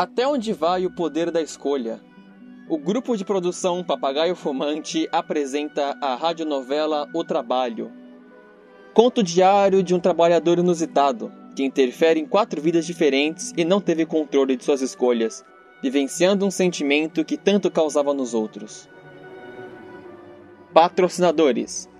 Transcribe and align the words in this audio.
Até 0.00 0.26
onde 0.26 0.54
vai 0.54 0.86
o 0.86 0.90
poder 0.90 1.30
da 1.30 1.42
escolha? 1.42 2.00
O 2.70 2.78
grupo 2.78 3.14
de 3.18 3.22
produção 3.22 3.84
Papagaio 3.84 4.34
Fumante 4.34 5.06
apresenta 5.12 5.94
a 6.00 6.14
radionovela 6.14 7.06
O 7.12 7.22
Trabalho. 7.22 7.92
Conto 8.94 9.22
diário 9.22 9.82
de 9.82 9.94
um 9.94 10.00
trabalhador 10.00 10.58
inusitado 10.58 11.30
que 11.54 11.62
interfere 11.62 12.18
em 12.18 12.24
quatro 12.24 12.62
vidas 12.62 12.86
diferentes 12.86 13.52
e 13.58 13.62
não 13.62 13.78
teve 13.78 14.06
controle 14.06 14.56
de 14.56 14.64
suas 14.64 14.80
escolhas, 14.80 15.44
vivenciando 15.82 16.46
um 16.46 16.50
sentimento 16.50 17.22
que 17.22 17.36
tanto 17.36 17.70
causava 17.70 18.14
nos 18.14 18.32
outros. 18.32 18.88
Patrocinadores: 20.72 21.90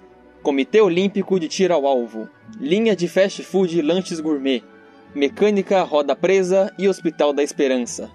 Comitê 0.43 0.81
Olímpico 0.81 1.39
de 1.39 1.49
Tiro 1.49 1.75
ao 1.75 1.87
Alvo, 1.87 2.31
Linha 2.59 2.97
de 2.97 3.07
Fast 3.07 3.43
Food 3.43 3.79
e 3.79 3.83
Lanches 3.83 4.21
Gourmet, 4.21 4.65
Mecânica 5.15 5.83
Roda 5.83 6.15
Presa 6.15 6.73
e 6.79 6.87
Hospital 6.87 7.33
da 7.33 7.43
Esperança. 7.43 8.09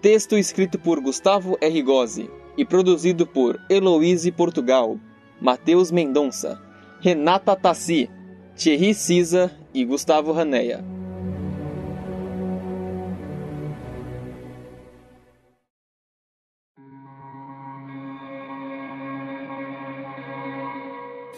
Texto 0.00 0.36
escrito 0.36 0.76
por 0.76 0.98
Gustavo 0.98 1.56
R. 1.60 1.82
Gozzi 1.82 2.28
e 2.58 2.64
produzido 2.64 3.24
por 3.24 3.60
Heloise 3.70 4.32
Portugal, 4.32 4.98
Matheus 5.40 5.92
Mendonça, 5.92 6.60
Renata 7.00 7.54
Tassi, 7.54 8.10
Thierry 8.56 8.92
Cisa 8.92 9.52
e 9.72 9.84
Gustavo 9.84 10.32
Raneia. 10.32 10.84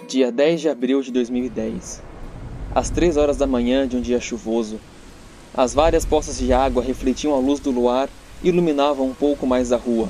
Dia 0.08 0.32
10 0.32 0.62
de 0.62 0.68
abril 0.70 1.02
de 1.02 1.12
2010. 1.12 2.02
Às 2.74 2.88
3 2.88 3.18
horas 3.18 3.36
da 3.36 3.46
manhã 3.46 3.86
de 3.86 3.96
um 3.96 4.00
dia 4.00 4.18
chuvoso, 4.18 4.80
as 5.56 5.72
várias 5.72 6.04
poças 6.04 6.38
de 6.38 6.52
água 6.52 6.82
refletiam 6.82 7.34
a 7.34 7.38
luz 7.38 7.60
do 7.60 7.70
luar 7.70 8.08
e 8.42 8.48
iluminavam 8.48 9.06
um 9.06 9.14
pouco 9.14 9.46
mais 9.46 9.72
a 9.72 9.76
rua. 9.76 10.08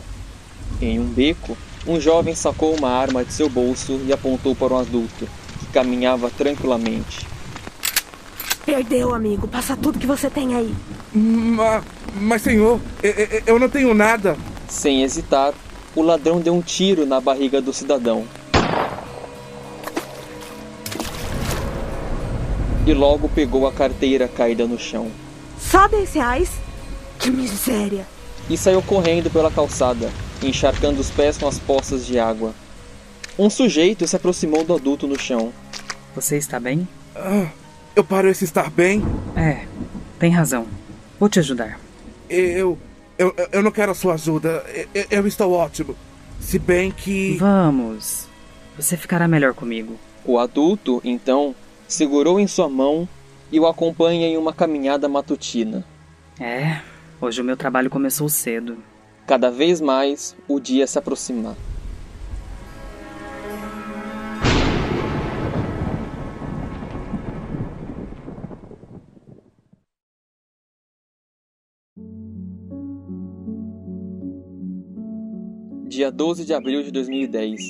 Em 0.80 0.98
um 0.98 1.04
beco, 1.04 1.56
um 1.86 2.00
jovem 2.00 2.34
sacou 2.34 2.74
uma 2.74 2.88
arma 2.88 3.24
de 3.24 3.32
seu 3.32 3.48
bolso 3.48 4.00
e 4.06 4.12
apontou 4.12 4.54
para 4.54 4.72
um 4.72 4.78
adulto, 4.78 5.28
que 5.60 5.66
caminhava 5.66 6.30
tranquilamente. 6.30 7.26
Perdeu, 8.64 9.14
amigo. 9.14 9.46
Passa 9.46 9.76
tudo 9.76 9.98
que 9.98 10.06
você 10.06 10.30
tem 10.30 10.54
aí. 10.54 10.74
Mas, 11.12 11.84
mas 12.14 12.42
senhor, 12.42 12.80
eu, 13.02 13.42
eu 13.46 13.58
não 13.58 13.68
tenho 13.68 13.92
nada. 13.92 14.36
Sem 14.66 15.02
hesitar, 15.02 15.52
o 15.94 16.00
ladrão 16.00 16.40
deu 16.40 16.54
um 16.54 16.62
tiro 16.62 17.04
na 17.04 17.20
barriga 17.20 17.60
do 17.60 17.72
cidadão. 17.72 18.24
E 22.86 22.94
logo 22.94 23.28
pegou 23.28 23.66
a 23.66 23.72
carteira 23.72 24.26
caída 24.26 24.66
no 24.66 24.78
chão. 24.78 25.10
Só 25.84 25.88
10 25.88 26.14
reais? 26.14 26.50
Que 27.18 27.30
miséria. 27.30 28.06
E 28.48 28.56
saiu 28.56 28.80
correndo 28.80 29.30
pela 29.30 29.50
calçada, 29.50 30.10
encharcando 30.42 30.98
os 30.98 31.10
pés 31.10 31.36
com 31.36 31.46
as 31.46 31.58
poças 31.58 32.06
de 32.06 32.18
água. 32.18 32.54
Um 33.38 33.50
sujeito 33.50 34.08
se 34.08 34.16
aproximou 34.16 34.64
do 34.64 34.74
adulto 34.74 35.06
no 35.06 35.20
chão. 35.20 35.52
Você 36.14 36.38
está 36.38 36.58
bem? 36.58 36.88
Ah, 37.14 37.48
eu 37.94 38.02
pareço 38.02 38.44
estar 38.44 38.70
bem. 38.70 39.04
É, 39.36 39.66
tem 40.18 40.30
razão. 40.30 40.66
Vou 41.20 41.28
te 41.28 41.38
ajudar. 41.38 41.78
Eu. 42.30 42.78
Eu, 43.18 43.34
eu 43.52 43.62
não 43.62 43.70
quero 43.70 43.92
a 43.92 43.94
sua 43.94 44.14
ajuda. 44.14 44.64
Eu, 44.94 45.04
eu 45.10 45.26
estou 45.26 45.52
ótimo. 45.52 45.94
Se 46.40 46.58
bem 46.58 46.90
que. 46.90 47.36
Vamos. 47.36 48.26
Você 48.78 48.96
ficará 48.96 49.28
melhor 49.28 49.52
comigo. 49.52 49.98
O 50.24 50.38
adulto, 50.38 51.02
então, 51.04 51.54
segurou 51.86 52.40
em 52.40 52.46
sua 52.46 52.70
mão 52.70 53.06
e 53.54 53.60
o 53.60 53.68
acompanha 53.68 54.26
em 54.26 54.36
uma 54.36 54.52
caminhada 54.52 55.08
matutina. 55.08 55.84
É, 56.40 56.80
hoje 57.20 57.40
o 57.40 57.44
meu 57.44 57.56
trabalho 57.56 57.88
começou 57.88 58.28
cedo. 58.28 58.78
Cada 59.28 59.48
vez 59.48 59.80
mais 59.80 60.34
o 60.48 60.58
dia 60.58 60.88
se 60.88 60.98
aproxima. 60.98 61.56
Dia 75.86 76.10
12 76.10 76.44
de 76.44 76.52
abril 76.52 76.82
de 76.82 76.90
2010. 76.90 77.60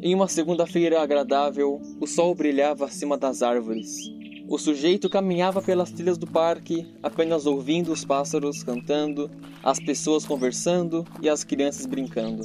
Em 0.00 0.14
uma 0.14 0.26
segunda-feira 0.26 1.02
agradável, 1.02 1.82
o 2.00 2.06
sol 2.06 2.34
brilhava 2.34 2.86
acima 2.86 3.18
das 3.18 3.42
árvores. 3.42 4.21
O 4.48 4.58
sujeito 4.58 5.08
caminhava 5.08 5.62
pelas 5.62 5.90
trilhas 5.90 6.18
do 6.18 6.26
parque, 6.26 6.86
apenas 7.02 7.46
ouvindo 7.46 7.92
os 7.92 8.04
pássaros 8.04 8.62
cantando, 8.62 9.30
as 9.62 9.78
pessoas 9.78 10.26
conversando 10.26 11.06
e 11.20 11.28
as 11.28 11.44
crianças 11.44 11.86
brincando. 11.86 12.44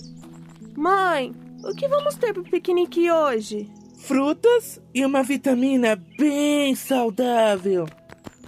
Mãe, 0.75 1.34
o 1.63 1.75
que 1.75 1.88
vamos 1.88 2.16
ter 2.16 2.34
pro 2.34 2.44
piquenique 2.44 3.12
hoje? 3.12 3.69
Frutas 3.97 4.80
e 4.94 5.03
uma 5.03 5.24
vitamina 5.24 6.02
bem 6.18 6.75
saudável. 6.75 7.88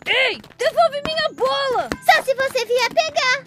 Ei, 0.05 0.39
devolve 0.57 1.01
minha 1.05 1.29
bola! 1.35 1.89
Só 2.05 2.23
se 2.23 2.33
você 2.35 2.65
vier 2.65 2.89
pegar. 2.93 3.45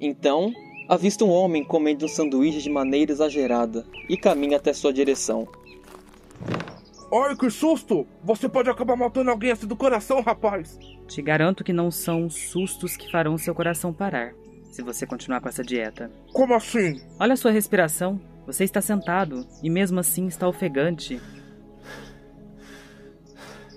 Então, 0.00 0.52
avista 0.88 1.24
um 1.24 1.30
homem 1.30 1.64
comendo 1.64 2.06
um 2.06 2.08
sanduíche 2.08 2.62
de 2.62 2.70
maneira 2.70 3.12
exagerada 3.12 3.84
e 4.08 4.16
caminha 4.16 4.56
até 4.56 4.72
sua 4.72 4.92
direção. 4.92 5.46
Ai, 7.14 7.36
que 7.36 7.48
susto! 7.48 8.08
Você 8.24 8.48
pode 8.48 8.68
acabar 8.68 8.96
matando 8.96 9.30
alguém 9.30 9.52
assim 9.52 9.68
do 9.68 9.76
coração, 9.76 10.20
rapaz! 10.20 10.76
Te 11.06 11.22
garanto 11.22 11.62
que 11.62 11.72
não 11.72 11.88
são 11.88 12.28
sustos 12.28 12.96
que 12.96 13.08
farão 13.08 13.38
seu 13.38 13.54
coração 13.54 13.92
parar, 13.92 14.34
se 14.72 14.82
você 14.82 15.06
continuar 15.06 15.40
com 15.40 15.48
essa 15.48 15.62
dieta. 15.62 16.10
Como 16.32 16.54
assim? 16.54 17.00
Olha 17.20 17.34
a 17.34 17.36
sua 17.36 17.52
respiração. 17.52 18.20
Você 18.46 18.64
está 18.64 18.80
sentado 18.80 19.46
e 19.62 19.70
mesmo 19.70 20.00
assim 20.00 20.26
está 20.26 20.48
ofegante. 20.48 21.20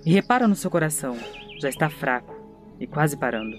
E 0.04 0.12
repara 0.12 0.48
no 0.48 0.56
seu 0.56 0.72
coração. 0.72 1.16
Já 1.60 1.70
está 1.70 1.92
fraco 1.92 2.34
e 2.80 2.88
quase 2.88 3.16
parando. 3.16 3.56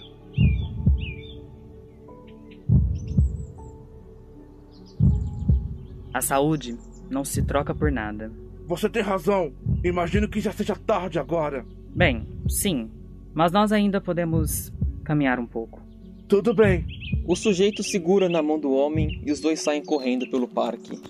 A 6.13 6.21
saúde 6.21 6.77
não 7.09 7.25
se 7.25 7.43
troca 7.43 7.73
por 7.73 7.93
nada. 7.93 8.33
Você 8.69 8.87
tem 8.91 9.03
razão. 9.03 9.51
Imagino 9.83 10.29
que 10.29 10.41
já 10.41 10.53
seja 10.53 10.75
tarde 10.75 11.19
agora. 11.19 11.65
Bem, 11.95 12.27
sim, 12.49 12.91
mas 13.33 13.53
nós 13.53 13.73
ainda 13.73 14.01
podemos 14.01 14.73
caminhar 15.05 15.39
um 15.39 15.47
pouco. 15.47 15.81
Tudo 16.27 16.53
bem. 16.53 16.85
O 17.27 17.35
sujeito 17.37 17.83
segura 17.83 18.29
na 18.29 18.43
mão 18.43 18.59
do 18.59 18.73
homem 18.73 19.23
e 19.25 19.33
os 19.33 19.41
dois 19.41 19.61
saem 19.61 19.83
correndo 19.83 20.29
pelo 20.29 20.49
parque. 20.49 21.01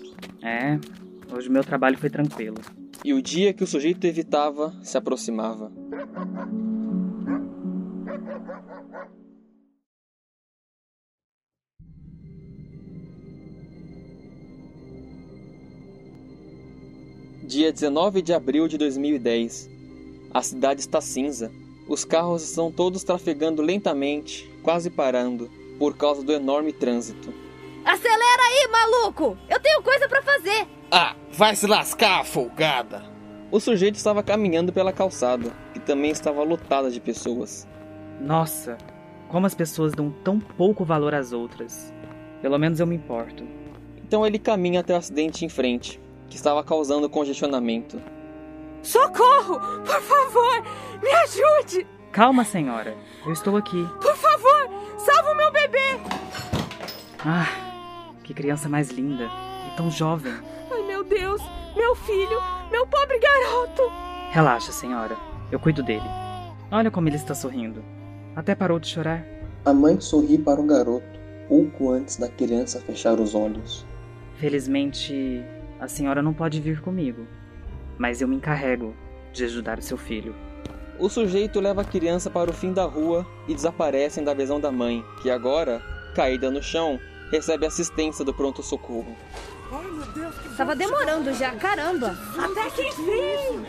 É, 0.43 0.79
hoje 1.35 1.49
meu 1.49 1.65
trabalho 1.65 1.99
foi 1.99 2.11
tranquilo. 2.11 2.59
E 3.05 3.13
o 3.15 3.23
dia 3.23 3.53
que 3.53 3.65
o 3.65 3.67
sujeito 3.67 4.05
evitava 4.07 4.75
se 4.83 4.97
aproximava. 4.97 5.73
Dia 17.49 17.73
19 17.73 18.21
de 18.21 18.35
abril 18.35 18.69
de 18.69 18.77
2010. 18.77 19.71
A 20.35 20.43
cidade 20.43 20.81
está 20.81 21.01
cinza. 21.01 21.51
Os 21.89 22.05
carros 22.05 22.43
estão 22.43 22.71
todos 22.71 23.03
trafegando 23.03 23.63
lentamente, 23.63 24.47
quase 24.63 24.91
parando, 24.91 25.51
por 25.79 25.97
causa 25.97 26.23
do 26.23 26.31
enorme 26.31 26.75
trânsito. 26.75 27.33
Acelera 27.87 28.43
aí, 28.43 28.69
maluco! 28.71 29.39
Eu 29.49 29.59
tenho 29.61 29.83
coisa 29.83 30.07
para 30.07 30.21
fazer! 30.21 30.67
Ah, 30.91 31.17
vai 31.33 31.57
se 31.57 31.67
lascar, 31.67 32.23
folgada! 32.27 33.03
O 33.51 33.59
sujeito 33.59 33.95
estava 33.95 34.23
caminhando 34.23 34.71
pela 34.71 34.93
calçada, 34.93 35.51
que 35.73 35.81
também 35.81 36.11
estava 36.11 36.43
lotada 36.43 36.91
de 36.91 37.01
pessoas. 37.01 37.67
Nossa, 38.21 38.77
como 39.31 39.47
as 39.47 39.55
pessoas 39.55 39.95
dão 39.95 40.11
tão 40.23 40.39
pouco 40.39 40.85
valor 40.85 41.15
às 41.15 41.33
outras. 41.33 41.95
Pelo 42.43 42.59
menos 42.59 42.79
eu 42.79 42.87
me 42.87 42.97
importo. 42.97 43.43
Então 44.07 44.27
ele 44.27 44.39
caminha 44.39 44.81
até 44.81 44.93
o 44.93 44.99
acidente 44.99 45.47
em 45.47 45.49
frente, 45.49 45.99
que 46.29 46.37
estava 46.37 46.63
causando 46.63 47.09
congestionamento. 47.09 48.01
Socorro! 48.83 49.59
Por 49.85 50.01
favor, 50.01 50.63
me 51.03 51.11
ajude! 51.11 51.87
Calma, 52.13 52.45
senhora. 52.45 52.97
Eu 53.27 53.33
estou 53.33 53.57
aqui. 53.57 53.87
Por 54.01 54.17
favor, 54.17 54.71
salva 54.99 55.33
o 55.33 55.37
meu 55.37 55.53
bebê! 55.53 56.01
Ah, 57.25 57.47
que 58.23 58.33
criança 58.33 58.69
mais 58.69 58.91
linda 58.91 59.25
e 59.67 59.77
tão 59.77 59.91
jovem. 59.91 60.33
Ai, 60.71 60.83
meu 60.83 61.05
Deus! 61.05 61.43
Meu 61.77 61.95
filho! 61.95 62.41
Meu 62.71 62.87
pobre 62.87 63.19
garoto! 63.19 63.83
Relaxa, 64.31 64.73
senhora. 64.73 65.17
Eu 65.51 65.59
cuido 65.59 65.83
dele. 65.83 66.05
Olha 66.71 66.91
como 66.91 67.09
ele 67.09 67.17
está 67.17 67.35
sorrindo. 67.35 67.83
Até 68.37 68.55
parou 68.55 68.79
de 68.79 68.89
chorar. 68.89 69.25
A 69.65 69.73
mãe 69.73 70.01
sorri 70.01 70.39
para 70.39 70.61
o 70.61 70.67
garoto, 70.67 71.19
pouco 71.49 71.91
antes 71.91 72.17
da 72.17 72.29
criança 72.29 72.81
fechar 72.81 73.19
os 73.19 73.35
olhos. 73.35 73.85
Felizmente, 74.37 75.43
a 75.81 75.89
senhora 75.89 76.23
não 76.23 76.35
pode 76.35 76.61
vir 76.61 76.81
comigo, 76.81 77.27
mas 77.97 78.21
eu 78.21 78.29
me 78.29 78.37
encarrego 78.37 78.95
de 79.33 79.45
ajudar 79.45 79.79
o 79.79 79.83
seu 79.83 79.97
filho. 79.97 80.35
o 80.99 81.09
sujeito 81.09 81.61
leva 81.61 81.83
a 81.83 81.85
criança 81.85 82.29
para 82.29 82.51
o 82.51 82.53
fim 82.53 82.73
da 82.73 82.85
rua 82.85 83.25
e 83.47 83.55
desaparecem 83.55 84.25
da 84.25 84.35
visão 84.35 84.59
da 84.59 84.73
mãe, 84.73 85.05
que 85.23 85.31
agora, 85.31 85.81
caída 86.15 86.51
no 86.51 86.61
chão, 86.61 86.99
recebe 87.31 87.65
assistência 87.67 88.25
do 88.25 88.35
pronto-socorro. 88.35 89.17
Ai, 89.71 89.87
meu 89.87 90.07
Deus, 90.13 90.35
que 90.39 90.57
Tava 90.57 90.75
demorando 90.75 91.33
já, 91.35 91.55
caramba. 91.55 92.19
Até 92.37 92.71
que 92.71 92.89
enfim! 92.89 93.65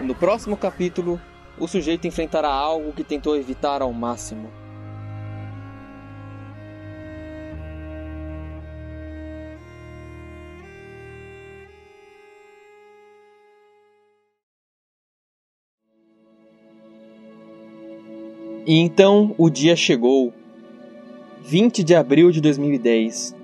No 0.00 0.14
próximo 0.14 0.56
capítulo, 0.56 1.20
o 1.58 1.66
sujeito 1.66 2.06
enfrentará 2.06 2.48
algo 2.48 2.92
que 2.92 3.04
tentou 3.04 3.36
evitar 3.36 3.82
ao 3.82 3.92
máximo. 3.92 4.50
E 18.68 18.78
então 18.80 19.34
o 19.38 19.48
dia 19.48 19.74
chegou. 19.74 20.30
20 21.40 21.82
de 21.82 21.94
abril 21.94 22.30
de 22.30 22.38
2010. 22.38 23.34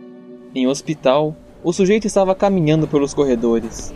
Em 0.55 0.67
um 0.67 0.71
hospital, 0.71 1.35
o 1.63 1.73
sujeito 1.73 2.07
estava 2.07 2.35
caminhando 2.35 2.87
pelos 2.87 3.15
corredores. 3.15 3.95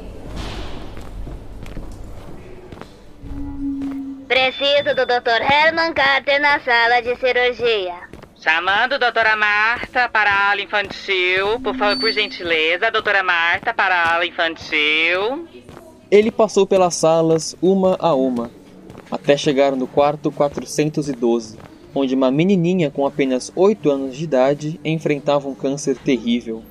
Preciso 4.26 4.94
do 4.96 5.04
Dr. 5.04 5.42
Herman 5.42 5.92
Carter 5.92 6.40
na 6.40 6.60
sala 6.60 7.02
de 7.02 7.14
cirurgia. 7.16 8.08
Chamando 8.40 8.98
doutora 8.98 9.36
Marta 9.36 10.08
para 10.08 10.30
a 10.30 10.50
ala 10.52 10.62
infantil. 10.62 11.60
Por 11.62 11.76
favor, 11.76 12.00
por 12.00 12.10
gentileza, 12.10 12.90
doutora 12.90 13.22
Marta 13.22 13.74
para 13.74 13.94
a 13.94 14.14
ala 14.14 14.24
infantil. 14.24 15.46
Ele 16.10 16.30
passou 16.30 16.66
pelas 16.66 16.94
salas 16.94 17.54
uma 17.60 17.98
a 17.98 18.14
uma, 18.14 18.50
até 19.10 19.36
chegar 19.36 19.74
no 19.74 19.86
quarto 19.86 20.30
412, 20.30 21.56
onde 21.94 22.14
uma 22.14 22.30
menininha 22.30 22.90
com 22.90 23.06
apenas 23.06 23.50
8 23.54 23.90
anos 23.90 24.16
de 24.16 24.24
idade 24.24 24.80
enfrentava 24.84 25.48
um 25.48 25.54
câncer 25.54 25.96
terrível. 25.96 26.62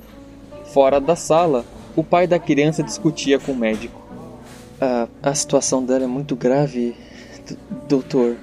Fora 0.72 1.00
da 1.00 1.16
sala, 1.16 1.64
o 1.96 2.04
pai 2.04 2.26
da 2.26 2.38
criança 2.38 2.82
discutia 2.82 3.38
com 3.38 3.52
o 3.52 3.56
médico. 3.56 4.00
Ah, 4.80 5.08
a 5.22 5.34
situação 5.34 5.84
dela 5.84 6.04
é 6.04 6.06
muito 6.06 6.36
grave, 6.36 6.94
doutor. 7.88 8.36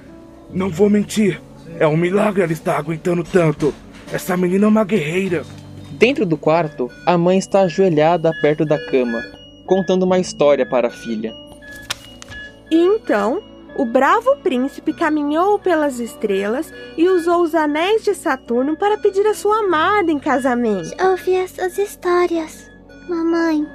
Não 0.52 0.68
vou 0.68 0.90
mentir. 0.90 1.40
É 1.78 1.86
um 1.86 1.96
milagre 1.96 2.42
ela 2.42 2.52
estar 2.52 2.76
aguentando 2.76 3.24
tanto. 3.24 3.72
Essa 4.12 4.36
menina 4.36 4.66
é 4.66 4.68
uma 4.68 4.84
guerreira. 4.84 5.44
Dentro 5.92 6.26
do 6.26 6.36
quarto, 6.36 6.90
a 7.06 7.16
mãe 7.16 7.38
está 7.38 7.62
ajoelhada 7.62 8.30
perto 8.42 8.64
da 8.64 8.78
cama, 8.90 9.22
contando 9.64 10.02
uma 10.02 10.18
história 10.18 10.66
para 10.66 10.88
a 10.88 10.90
filha. 10.90 11.34
E 12.70 12.76
então, 12.76 13.42
o 13.78 13.84
bravo 13.84 14.36
príncipe 14.42 14.92
caminhou 14.92 15.58
pelas 15.58 16.00
estrelas 16.00 16.72
e 16.96 17.08
usou 17.08 17.42
os 17.42 17.54
anéis 17.54 18.02
de 18.02 18.14
Saturno 18.14 18.76
para 18.76 18.98
pedir 18.98 19.26
a 19.26 19.34
sua 19.34 19.60
amada 19.60 20.10
em 20.10 20.18
casamento. 20.18 20.90
Ouvi 21.02 21.34
essas 21.34 21.76
histórias. 21.78 22.70
Mamãe, 23.08 23.66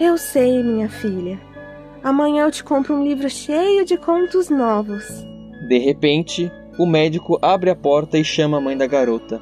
Eu 0.00 0.16
sei, 0.16 0.62
minha 0.62 0.88
filha. 0.88 1.38
Amanhã 2.02 2.44
eu 2.44 2.50
te 2.50 2.64
compro 2.64 2.94
um 2.94 3.04
livro 3.04 3.28
cheio 3.28 3.84
de 3.84 3.96
contos 3.98 4.48
novos. 4.48 5.04
De 5.68 5.78
repente, 5.78 6.50
o 6.78 6.86
médico 6.86 7.38
abre 7.42 7.68
a 7.68 7.76
porta 7.76 8.16
e 8.16 8.24
chama 8.24 8.56
a 8.56 8.60
mãe 8.60 8.76
da 8.76 8.86
garota. 8.86 9.40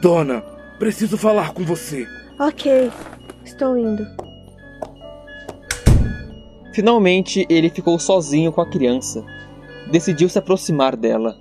Dona, 0.00 0.40
preciso 0.78 1.18
falar 1.18 1.52
com 1.52 1.62
você. 1.62 2.06
Ok, 2.40 2.90
estou 3.44 3.76
indo. 3.76 4.04
Finalmente, 6.72 7.46
ele 7.48 7.68
ficou 7.68 7.98
sozinho 7.98 8.52
com 8.52 8.60
a 8.60 8.70
criança. 8.70 9.24
Decidiu 9.90 10.28
se 10.28 10.38
aproximar 10.38 10.96
dela. 10.96 11.36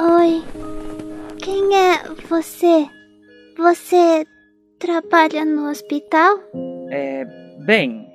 oi. 0.00 0.42
Quem 1.38 1.74
é 1.74 1.98
você? 2.28 2.86
Você 3.58 4.24
trabalha 4.78 5.44
no 5.44 5.68
hospital? 5.68 6.38
É. 6.90 7.24
Bem, 7.64 8.06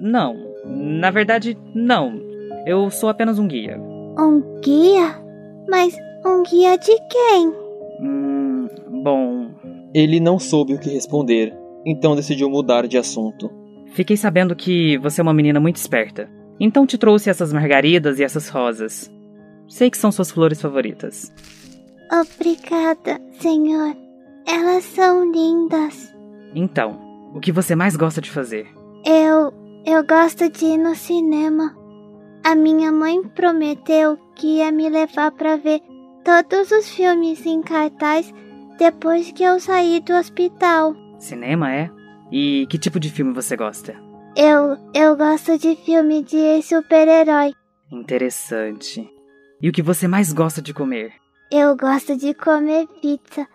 não. 0.00 0.36
Na 0.64 1.10
verdade, 1.10 1.58
não. 1.74 2.20
Eu 2.66 2.90
sou 2.90 3.08
apenas 3.08 3.38
um 3.38 3.48
guia. 3.48 3.78
Um 4.18 4.60
guia? 4.60 5.20
Mas 5.68 5.94
um 6.24 6.42
guia 6.42 6.76
de 6.78 6.96
quem? 7.08 7.48
Hum. 8.00 8.68
Bom. 9.02 9.50
Ele 9.94 10.20
não 10.20 10.38
soube 10.38 10.74
o 10.74 10.78
que 10.78 10.88
responder, 10.88 11.54
então 11.84 12.16
decidiu 12.16 12.48
mudar 12.48 12.86
de 12.86 12.98
assunto. 12.98 13.50
Fiquei 13.92 14.16
sabendo 14.16 14.56
que 14.56 14.96
você 14.98 15.20
é 15.20 15.24
uma 15.24 15.34
menina 15.34 15.60
muito 15.60 15.76
esperta. 15.76 16.30
Então 16.58 16.86
te 16.86 16.96
trouxe 16.96 17.28
essas 17.28 17.52
margaridas 17.52 18.18
e 18.18 18.24
essas 18.24 18.48
rosas. 18.48 19.10
Sei 19.68 19.90
que 19.90 19.98
são 19.98 20.12
suas 20.12 20.30
flores 20.30 20.60
favoritas. 20.60 21.32
Obrigada, 22.10 23.20
senhor. 23.40 23.96
Elas 24.46 24.84
são 24.84 25.30
lindas. 25.30 26.12
Então, 26.54 26.98
o 27.34 27.40
que 27.40 27.52
você 27.52 27.74
mais 27.74 27.96
gosta 27.96 28.20
de 28.20 28.30
fazer? 28.30 28.66
Eu. 29.04 29.52
Eu 29.84 30.06
gosto 30.06 30.48
de 30.48 30.64
ir 30.64 30.78
no 30.78 30.94
cinema. 30.94 31.76
A 32.44 32.54
minha 32.54 32.92
mãe 32.92 33.20
prometeu 33.34 34.16
que 34.36 34.58
ia 34.58 34.70
me 34.70 34.88
levar 34.88 35.32
para 35.32 35.56
ver 35.56 35.80
todos 36.24 36.70
os 36.70 36.88
filmes 36.88 37.44
em 37.44 37.62
cartaz 37.62 38.32
depois 38.78 39.32
que 39.32 39.42
eu 39.42 39.58
sair 39.58 40.00
do 40.02 40.12
hospital. 40.12 40.94
Cinema, 41.22 41.72
é? 41.72 41.88
E 42.32 42.66
que 42.68 42.76
tipo 42.76 42.98
de 42.98 43.08
filme 43.08 43.32
você 43.32 43.56
gosta? 43.56 43.94
Eu. 44.36 44.76
Eu 44.92 45.16
gosto 45.16 45.56
de 45.56 45.76
filme 45.76 46.22
de 46.22 46.60
super-herói. 46.62 47.54
Interessante. 47.90 49.08
E 49.60 49.68
o 49.68 49.72
que 49.72 49.82
você 49.82 50.08
mais 50.08 50.32
gosta 50.32 50.60
de 50.60 50.74
comer? 50.74 51.12
Eu 51.50 51.76
gosto 51.76 52.16
de 52.16 52.34
comer 52.34 52.88
pizza. 53.00 53.46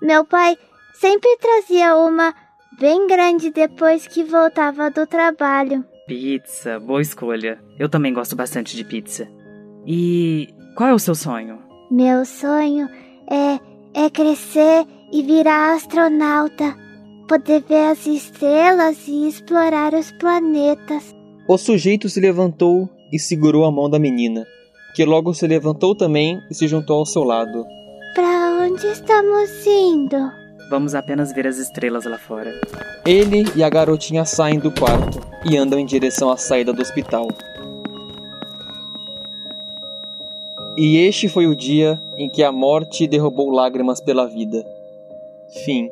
Meu 0.00 0.24
pai 0.24 0.56
sempre 0.94 1.36
trazia 1.38 1.96
uma 1.96 2.32
bem 2.78 3.08
grande 3.08 3.50
depois 3.50 4.06
que 4.06 4.22
voltava 4.22 4.90
do 4.90 5.06
trabalho. 5.06 5.84
Pizza, 6.06 6.78
boa 6.78 7.02
escolha. 7.02 7.60
Eu 7.78 7.88
também 7.88 8.12
gosto 8.12 8.36
bastante 8.36 8.76
de 8.76 8.84
pizza. 8.84 9.26
E 9.84 10.54
qual 10.76 10.90
é 10.90 10.94
o 10.94 10.98
seu 10.98 11.14
sonho? 11.14 11.58
Meu 11.90 12.24
sonho 12.24 12.88
é 13.28 13.58
é 13.96 14.10
crescer 14.10 14.86
e 15.10 15.22
virar 15.22 15.74
astronauta, 15.74 16.76
poder 17.26 17.62
ver 17.68 17.90
as 17.90 18.06
estrelas 18.06 19.06
e 19.06 19.28
explorar 19.28 19.94
os 19.94 20.10
planetas. 20.12 21.14
O 21.48 21.58
sujeito 21.58 22.08
se 22.08 22.20
levantou 22.20 22.88
e 23.12 23.18
segurou 23.18 23.64
a 23.64 23.70
mão 23.70 23.88
da 23.88 23.98
menina, 23.98 24.46
que 24.94 25.04
logo 25.04 25.34
se 25.34 25.46
levantou 25.46 25.94
também 25.94 26.40
e 26.50 26.54
se 26.54 26.66
juntou 26.66 26.98
ao 26.98 27.06
seu 27.06 27.22
lado. 27.22 27.64
Para 28.14 28.64
onde 28.64 28.86
estamos 28.86 29.66
indo? 29.66 30.16
Vamos 30.68 30.94
apenas 30.94 31.32
ver 31.32 31.46
as 31.46 31.58
estrelas 31.58 32.04
lá 32.04 32.18
fora. 32.18 32.52
Ele 33.04 33.44
e 33.54 33.62
a 33.62 33.68
garotinha 33.68 34.24
saem 34.24 34.58
do 34.58 34.72
quarto 34.72 35.20
e 35.48 35.56
andam 35.56 35.78
em 35.78 35.86
direção 35.86 36.30
à 36.30 36.36
saída 36.36 36.72
do 36.72 36.82
hospital. 36.82 37.28
E 40.76 40.98
este 40.98 41.28
foi 41.28 41.46
o 41.46 41.56
dia 41.56 42.00
em 42.18 42.28
que 42.28 42.42
a 42.42 42.50
morte 42.50 43.06
derrubou 43.06 43.50
lágrimas 43.50 44.00
pela 44.00 44.26
vida. 44.26 44.66
Fim. 45.64 45.88